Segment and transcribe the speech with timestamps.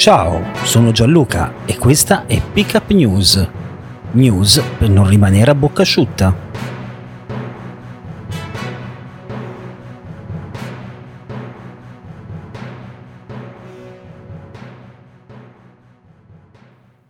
[0.00, 3.46] Ciao, sono Gianluca e questa è Pickup News.
[4.12, 6.34] News per non rimanere a bocca asciutta.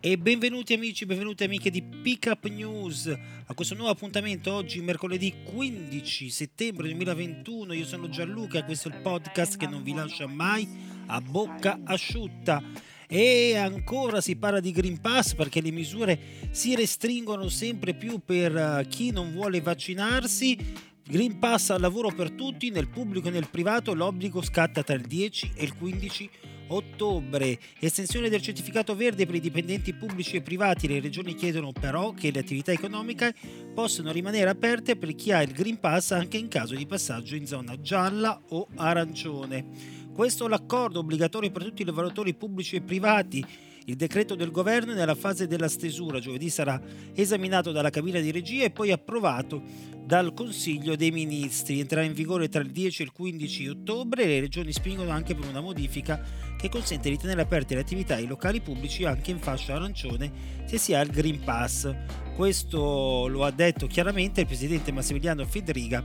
[0.01, 6.29] E benvenuti amici, benvenuti amiche di Pickup News a questo nuovo appuntamento oggi mercoledì 15
[6.29, 7.71] settembre 2021.
[7.71, 12.63] Io sono Gianluca questo è il podcast che non vi lascia mai a bocca asciutta.
[13.07, 16.17] E ancora si parla di Green Pass perché le misure
[16.51, 20.89] si restringono sempre più per eh, chi non vuole vaccinarsi.
[21.05, 25.01] Green Pass al lavoro per tutti, nel pubblico e nel privato l'obbligo scatta tra il
[25.01, 26.29] 10 e il 15
[26.71, 27.59] ottobre.
[27.79, 30.87] Estensione del certificato verde per i dipendenti pubblici e privati.
[30.87, 33.33] Le regioni chiedono però che le attività economiche
[33.73, 37.45] possano rimanere aperte per chi ha il Green Pass anche in caso di passaggio in
[37.45, 39.99] zona gialla o arancione.
[40.13, 43.45] Questo è l'accordo obbligatorio per tutti i lavoratori pubblici e privati
[43.85, 46.79] il decreto del governo è nella fase della stesura, giovedì sarà
[47.15, 49.63] esaminato dalla cabina di regia e poi approvato
[50.05, 51.79] dal Consiglio dei Ministri.
[51.79, 55.33] Entrerà in vigore tra il 10 e il 15 ottobre e le regioni spingono anche
[55.33, 56.21] per una modifica
[56.57, 60.31] che consente di tenere aperte le attività ai locali pubblici anche in fascia arancione
[60.65, 61.91] se si ha il Green Pass.
[62.35, 66.03] Questo lo ha detto chiaramente il presidente Massimiliano Federica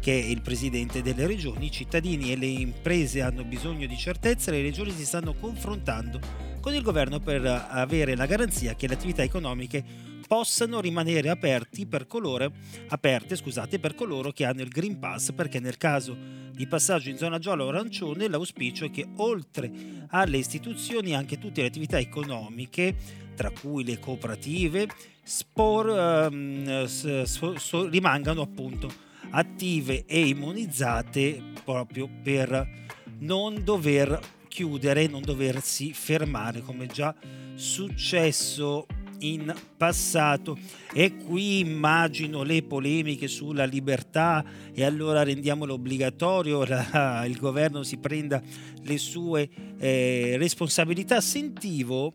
[0.00, 1.66] che è il presidente delle regioni.
[1.66, 6.20] I cittadini e le imprese hanno bisogno di certezza, le regioni si stanno confrontando
[6.68, 9.82] con il governo per avere la garanzia che le attività economiche
[10.26, 12.52] possano rimanere aperti per coloro,
[12.88, 16.14] aperte scusate, per coloro che hanno il Green Pass perché nel caso
[16.52, 19.70] di passaggio in zona gialla o arancione l'auspicio è che oltre
[20.08, 22.94] alle istituzioni anche tutte le attività economiche
[23.34, 24.88] tra cui le cooperative
[25.22, 28.92] spor, um, so, so, rimangano appunto
[29.30, 32.86] attive e immunizzate proprio per
[33.20, 37.14] non dover chiudere, non doversi fermare come già
[37.54, 38.86] successo
[39.20, 40.56] in passato
[40.92, 47.98] e qui immagino le polemiche sulla libertà e allora rendiamolo obbligatorio, la, il governo si
[47.98, 48.42] prenda
[48.82, 49.48] le sue
[49.78, 51.20] eh, responsabilità.
[51.20, 52.14] Sentivo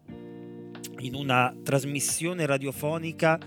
[0.99, 3.39] in una trasmissione radiofonica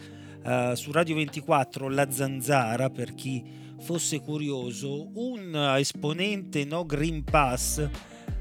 [0.45, 7.89] eh, su Radio 24 La Zanzara per chi fosse curioso un esponente no Green Pass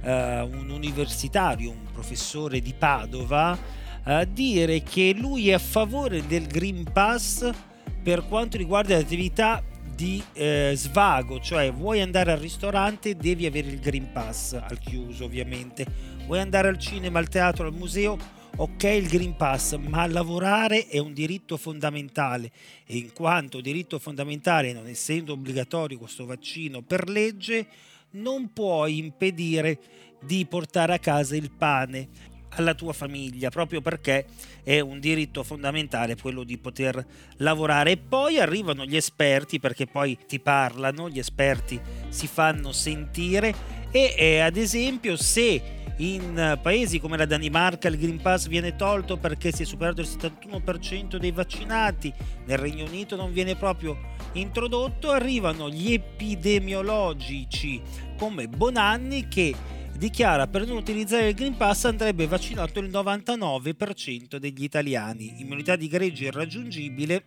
[0.06, 3.58] eh, un universitario, un professore di Padova,
[4.04, 7.50] a dire che lui è a favore del Green Pass
[8.04, 9.64] per quanto riguarda le attività
[9.96, 15.26] di eh, svago, cioè vuoi andare al ristorante devi avere il Green Pass al chiuso
[15.26, 15.86] ovviamente,
[16.26, 18.18] vuoi andare al cinema, al teatro, al museo,
[18.58, 22.52] ok il Green Pass, ma lavorare è un diritto fondamentale
[22.86, 27.66] e in quanto diritto fondamentale, non essendo obbligatorio questo vaccino per legge,
[28.16, 29.80] non puoi impedire
[30.24, 34.26] di portare a casa il pane alla tua famiglia, proprio perché
[34.64, 37.06] è un diritto fondamentale quello di poter
[37.38, 37.92] lavorare.
[37.92, 43.54] E poi arrivano gli esperti, perché poi ti parlano, gli esperti si fanno sentire
[43.92, 49.18] e eh, ad esempio se in paesi come la Danimarca il Green Pass viene tolto
[49.18, 52.14] perché si è superato il 71% dei vaccinati,
[52.46, 53.98] nel Regno Unito non viene proprio
[54.34, 57.82] introdotto, arrivano gli epidemiologici
[58.18, 59.54] come Bonanni che
[59.98, 65.40] dichiara per non utilizzare il Green Pass andrebbe vaccinato il 99% degli italiani.
[65.40, 67.24] Immunità di gregge irraggiungibile.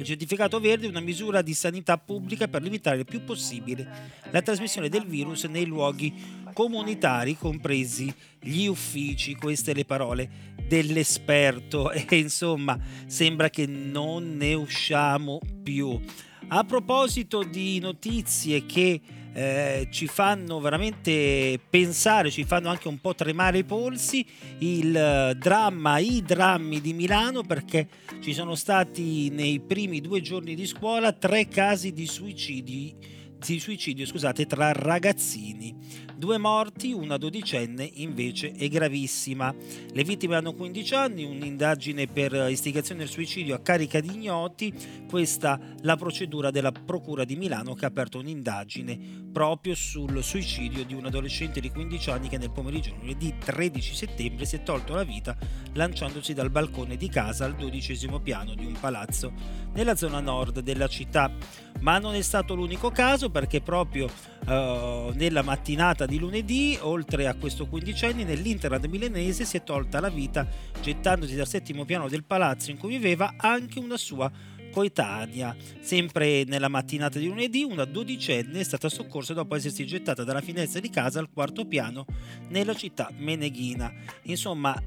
[0.00, 3.86] Il certificato verde è una misura di sanità pubblica per limitare il più possibile
[4.30, 6.10] la trasmissione del virus nei luoghi
[6.54, 8.10] comunitari, compresi
[8.40, 9.34] gli uffici.
[9.34, 16.00] Queste le parole dell'esperto e insomma sembra che non ne usciamo più.
[16.48, 23.14] A proposito di notizie che eh, ci fanno veramente pensare, ci fanno anche un po'
[23.14, 24.26] tremare i polsi,
[24.58, 27.88] il eh, dramma, i drammi di Milano perché
[28.20, 34.06] ci sono stati nei primi due giorni di scuola tre casi di suicidi di suicidio
[34.06, 35.74] scusate, tra ragazzini.
[36.16, 39.54] Due morti, una dodicenne invece è gravissima.
[39.92, 44.72] Le vittime hanno 15 anni, un'indagine per istigazione al suicidio a carica di ignoti,
[45.08, 50.92] questa la procedura della Procura di Milano che ha aperto un'indagine proprio sul suicidio di
[50.92, 55.04] un adolescente di 15 anni che nel pomeriggio lunedì 13 settembre si è tolto la
[55.04, 55.36] vita
[55.72, 59.32] lanciandosi dal balcone di casa al dodicesimo piano di un palazzo
[59.72, 61.32] nella zona nord della città.
[61.80, 67.34] Ma non è stato l'unico caso perché proprio uh, nella mattinata di lunedì, oltre a
[67.34, 70.46] questo quindicenne, nell'Interland milanese si è tolta la vita
[70.80, 74.30] gettandosi dal settimo piano del palazzo in cui viveva anche una sua
[74.70, 75.56] coetanea.
[75.80, 80.80] Sempre nella mattinata di lunedì, una dodicenne è stata soccorsa dopo essersi gettata dalla finestra
[80.80, 82.04] di casa al quarto piano
[82.48, 83.92] nella città meneghina.
[84.24, 84.80] Insomma,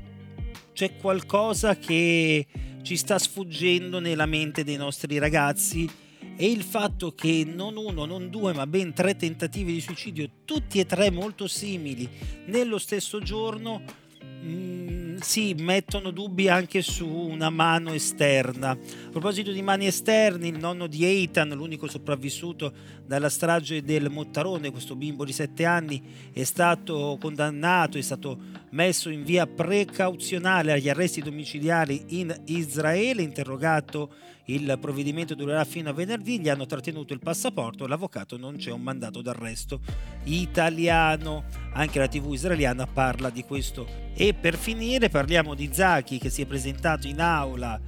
[0.73, 2.45] c'è qualcosa che
[2.81, 5.89] ci sta sfuggendo nella mente dei nostri ragazzi
[6.35, 10.79] e il fatto che non uno, non due, ma ben tre tentativi di suicidio, tutti
[10.79, 12.09] e tre molto simili,
[12.45, 13.81] nello stesso giorno,
[14.19, 18.71] mh, mm, sì, mettono dubbi anche su una mano esterna.
[18.71, 22.73] A proposito di mani esterni, il nonno di Eitan, l'unico sopravvissuto
[23.05, 26.01] dalla strage del Mottarone, questo bimbo di 7 anni,
[26.33, 28.37] è stato condannato, è stato
[28.71, 35.93] messo in via precauzionale agli arresti domiciliari in Israele, interrogato il provvedimento durerà fino a
[35.93, 39.79] venerdì, gli hanno trattenuto il passaporto, l'avvocato non c'è un mandato d'arresto
[40.25, 41.45] italiano.
[41.73, 43.87] Anche la TV israeliana parla di questo.
[44.13, 47.79] E per finire parliamo di Zaki che si è presentato in aula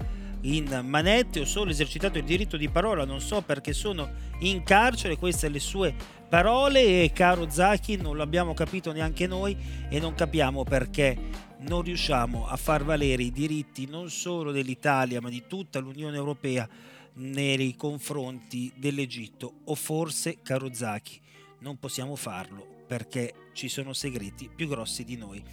[0.45, 4.09] in manette, ho solo esercitato il diritto di parola, non so perché sono
[4.39, 5.95] in carcere, queste le sue
[6.30, 9.57] parole e caro Zaki non l'abbiamo capito neanche noi
[9.89, 11.18] e non capiamo perché
[11.59, 16.68] non riusciamo a far valere i diritti non solo dell'Italia ma di tutta l'Unione Europea
[17.13, 21.19] nei confronti dell'Egitto o forse, caro Zaki,
[21.59, 25.44] non possiamo farlo perché ci sono segreti più grossi di noi.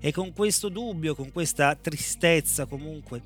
[0.00, 3.22] E con questo dubbio, con questa tristezza comunque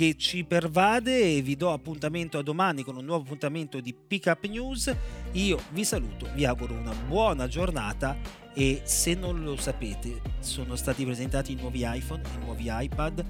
[0.00, 4.46] che ci pervade vi do appuntamento a domani con un nuovo appuntamento di Pick Up
[4.46, 4.96] News.
[5.32, 8.16] Io vi saluto, vi auguro una buona giornata
[8.54, 13.22] e se non lo sapete sono stati presentati i nuovi iPhone, i nuovi iPad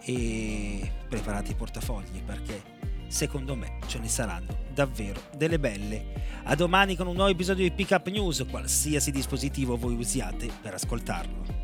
[0.00, 2.62] e preparate i portafogli perché
[3.06, 6.40] secondo me ce ne saranno davvero delle belle.
[6.44, 10.72] A domani con un nuovo episodio di Pick Up News, qualsiasi dispositivo voi usiate per
[10.72, 11.63] ascoltarlo.